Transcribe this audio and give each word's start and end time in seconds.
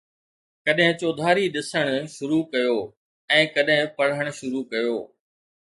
ڪڏهن 0.65 0.93
چوڌاري 1.01 1.45
ڏسڻ 1.55 1.87
شروع 2.15 2.43
ڪيو 2.53 2.75
۽ 3.39 3.39
ڪڏهن 3.55 3.87
پڙهڻ 3.97 4.25
شروع 4.39 4.63
ڪيو 4.71 4.97